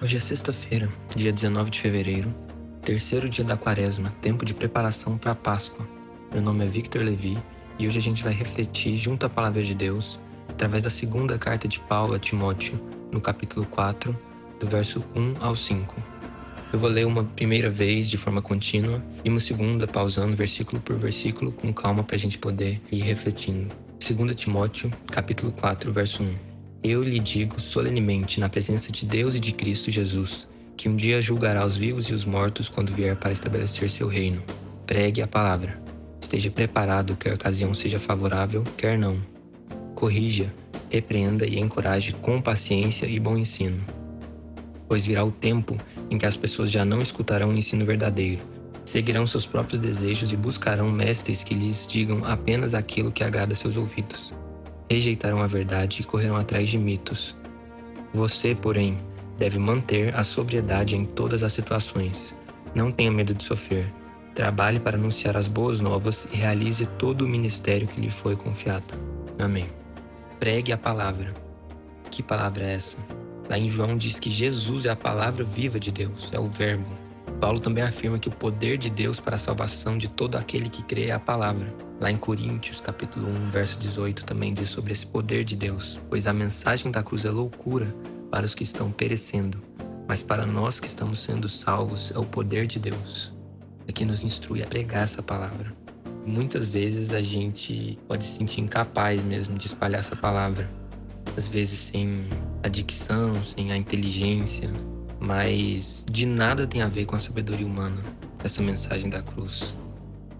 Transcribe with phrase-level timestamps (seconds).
[0.00, 2.32] Hoje é sexta-feira, dia 19 de fevereiro,
[2.82, 5.84] terceiro dia da quaresma, tempo de preparação para a Páscoa.
[6.32, 7.36] Meu nome é Victor Levi
[7.80, 11.66] e hoje a gente vai refletir junto à palavra de Deus através da segunda carta
[11.66, 12.80] de Paulo a Timóteo,
[13.10, 14.16] no capítulo 4,
[14.60, 15.96] do verso 1 ao 5.
[16.72, 20.96] Eu vou ler uma primeira vez de forma contínua e uma segunda pausando versículo por
[20.96, 23.74] versículo com calma para a gente poder ir refletindo.
[23.98, 26.47] 2 Timóteo, capítulo 4, verso 1.
[26.82, 30.46] Eu lhe digo solenemente, na presença de Deus e de Cristo Jesus,
[30.76, 34.40] que um dia julgará os vivos e os mortos quando vier para estabelecer seu reino.
[34.86, 35.82] Pregue a palavra.
[36.22, 39.18] Esteja preparado, quer a ocasião seja favorável, quer não.
[39.96, 40.54] Corrija,
[40.88, 43.82] repreenda e encoraje com paciência e bom ensino.
[44.86, 45.76] Pois virá o tempo
[46.08, 48.40] em que as pessoas já não escutarão o ensino verdadeiro,
[48.84, 53.76] seguirão seus próprios desejos e buscarão mestres que lhes digam apenas aquilo que agrada seus
[53.76, 54.32] ouvidos
[54.90, 57.36] rejeitarão a verdade e correrão atrás de mitos.
[58.12, 58.98] Você, porém,
[59.36, 62.34] deve manter a sobriedade em todas as situações.
[62.74, 63.92] Não tenha medo de sofrer.
[64.34, 68.94] Trabalhe para anunciar as boas novas e realize todo o ministério que lhe foi confiado.
[69.38, 69.68] Amém.
[70.38, 71.32] Pregue a palavra.
[72.10, 72.96] Que palavra é essa?
[73.48, 77.07] Lá em João diz que Jesus é a palavra viva de Deus, é o Verbo.
[77.40, 80.82] Paulo também afirma que o poder de Deus para a salvação de todo aquele que
[80.82, 81.72] crê é a palavra.
[82.00, 86.26] Lá em Coríntios, capítulo 1, verso 18, também diz sobre esse poder de Deus, pois
[86.26, 87.94] a mensagem da cruz é loucura
[88.28, 89.62] para os que estão perecendo,
[90.08, 93.32] mas para nós que estamos sendo salvos é o poder de Deus.
[93.86, 95.72] É que nos instrui a pregar essa palavra.
[96.26, 100.68] Muitas vezes a gente pode se sentir incapaz mesmo de espalhar essa palavra.
[101.36, 102.26] Às vezes sem
[102.64, 104.70] a dicção, sem a inteligência,
[105.28, 108.02] mas de nada tem a ver com a sabedoria humana,
[108.42, 109.76] essa mensagem da cruz.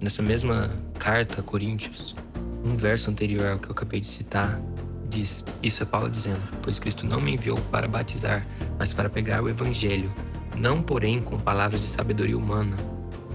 [0.00, 2.16] Nessa mesma carta a Coríntios,
[2.64, 4.62] um verso anterior ao que eu acabei de citar,
[5.10, 8.46] diz: Isso é Paulo dizendo, pois Cristo não me enviou para batizar,
[8.78, 10.10] mas para pegar o evangelho,
[10.56, 12.74] não porém com palavras de sabedoria humana,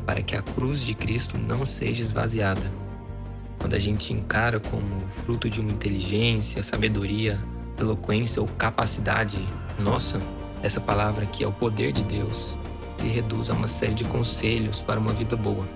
[0.07, 2.63] para que a cruz de Cristo não seja esvaziada.
[3.59, 7.39] Quando a gente encara como fruto de uma inteligência, sabedoria,
[7.79, 10.19] eloquência ou capacidade nossa,
[10.63, 12.55] essa palavra que é o poder de Deus
[12.97, 15.67] se reduz a uma série de conselhos para uma vida boa.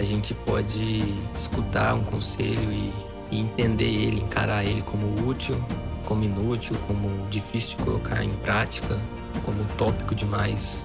[0.00, 2.92] A gente pode escutar um conselho e,
[3.30, 5.56] e entender ele, encarar ele como útil,
[6.04, 9.00] como inútil, como difícil de colocar em prática,
[9.44, 10.84] como utópico demais.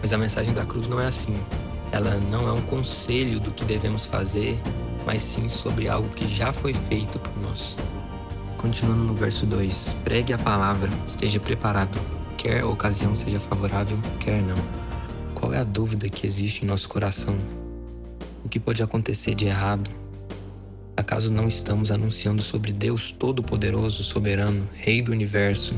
[0.00, 1.34] Mas a mensagem da cruz não é assim.
[1.90, 4.60] Ela não é um conselho do que devemos fazer,
[5.04, 7.76] mas sim sobre algo que já foi feito por nós.
[8.56, 11.98] Continuando no verso 2: Pregue a palavra, esteja preparado,
[12.46, 14.54] quer ocasião seja favorável, quer não.
[15.34, 17.36] Qual é a dúvida que existe em nosso coração?
[18.44, 19.90] O que pode acontecer de errado?
[20.96, 25.74] Acaso não estamos anunciando sobre Deus Todo-Poderoso, Soberano, Rei do Universo,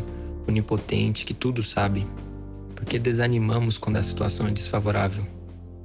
[0.46, 2.06] Onipotente, que tudo sabe?
[2.76, 5.24] Por que desanimamos quando a situação é desfavorável?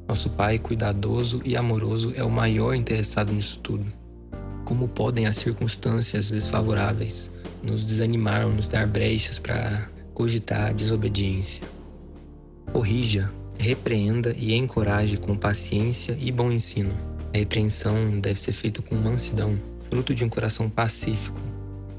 [0.05, 3.85] Nosso Pai, cuidadoso e amoroso, é o maior interessado nisso tudo.
[4.65, 7.31] Como podem as circunstâncias desfavoráveis
[7.63, 11.63] nos desanimar ou nos dar brechas para cogitar a desobediência.
[12.71, 16.93] Corrija, repreenda e encoraje com paciência e bom ensino.
[17.33, 21.39] A repreensão deve ser feita com mansidão, fruto de um coração pacífico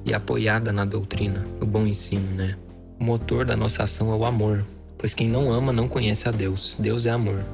[0.05, 2.57] e apoiada na doutrina, no bom ensino, né?
[3.01, 4.65] O motor da nossa ação é o amor,
[4.99, 6.77] pois quem não ama não conhece a Deus.
[6.79, 7.45] Deus é amor.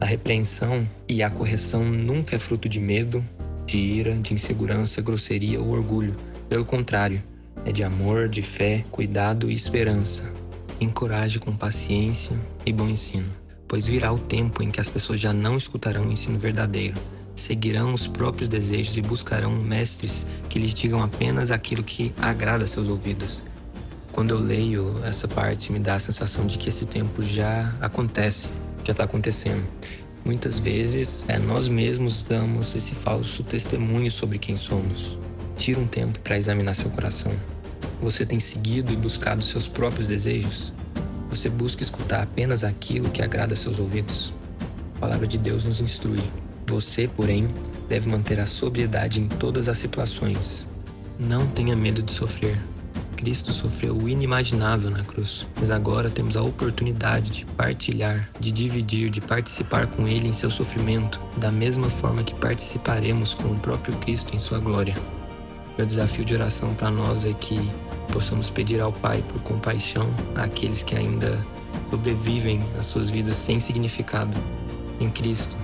[0.00, 3.24] A repreensão e a correção nunca é fruto de medo,
[3.66, 6.14] de ira, de insegurança, grosseria ou orgulho.
[6.48, 7.22] Pelo contrário,
[7.68, 10.24] é de amor, de fé, cuidado e esperança.
[10.80, 12.34] Encoraje com paciência
[12.64, 13.30] e bom ensino,
[13.68, 16.98] pois virá o tempo em que as pessoas já não escutarão o ensino verdadeiro,
[17.36, 22.88] seguirão os próprios desejos e buscarão mestres que lhes digam apenas aquilo que agrada seus
[22.88, 23.44] ouvidos.
[24.12, 28.48] Quando eu leio essa parte, me dá a sensação de que esse tempo já acontece,
[28.82, 29.68] já está acontecendo.
[30.24, 35.18] Muitas vezes é, nós mesmos damos esse falso testemunho sobre quem somos.
[35.58, 37.57] Tira um tempo para examinar seu coração.
[38.00, 40.72] Você tem seguido e buscado seus próprios desejos?
[41.30, 44.32] Você busca escutar apenas aquilo que agrada seus ouvidos?
[44.96, 46.22] A palavra de Deus nos instrui.
[46.68, 47.48] Você, porém,
[47.88, 50.68] deve manter a sobriedade em todas as situações.
[51.18, 52.56] Não tenha medo de sofrer.
[53.16, 59.10] Cristo sofreu o inimaginável na cruz, mas agora temos a oportunidade de partilhar, de dividir,
[59.10, 63.96] de participar com Ele em seu sofrimento, da mesma forma que participaremos com o próprio
[63.96, 64.94] Cristo em sua glória.
[65.76, 67.58] Meu desafio de oração para nós é que
[68.12, 71.46] possamos pedir ao Pai por compaixão àqueles que ainda
[71.90, 74.36] sobrevivem às suas vidas sem significado,
[74.98, 75.56] sem Cristo.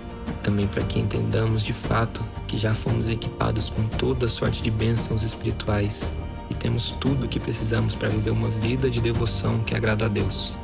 [0.43, 5.23] Também para que entendamos de fato que já fomos equipados com toda sorte de bênçãos
[5.23, 6.15] espirituais
[6.51, 10.09] e temos tudo o que precisamos para viver uma vida de devoção que agrada a
[10.09, 10.57] Deus.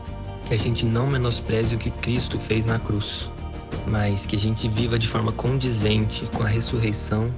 [0.47, 3.31] Que a gente não menospreze o que Cristo fez na cruz,
[3.87, 7.31] mas que a gente viva de forma condizente com a ressurreição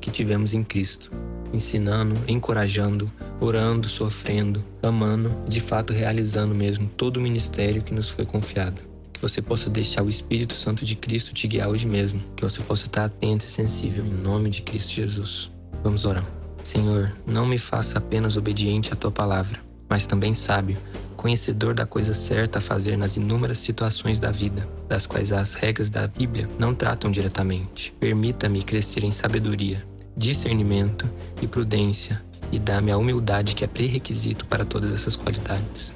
[0.00, 1.10] que tivemos em Cristo,
[1.52, 3.10] ensinando, encorajando,
[3.40, 8.80] orando, sofrendo, amando, de fato realizando mesmo todo o ministério que nos foi confiado.
[9.12, 12.60] Que você possa deixar o Espírito Santo de Cristo te guiar hoje mesmo, que você
[12.62, 15.50] possa estar atento e sensível em nome de Cristo Jesus.
[15.82, 16.28] Vamos orar.
[16.62, 20.76] Senhor, não me faça apenas obediente à tua palavra, mas também sábio,
[21.16, 25.90] conhecedor da coisa certa a fazer nas inúmeras situações da vida, das quais as regras
[25.90, 27.92] da Bíblia não tratam diretamente.
[27.98, 29.84] Permita-me crescer em sabedoria,
[30.16, 31.08] discernimento
[31.42, 35.94] e prudência, e dá-me a humildade que é pré-requisito para todas essas qualidades.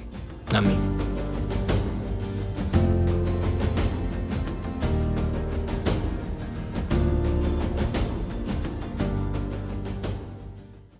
[0.53, 0.77] Amém.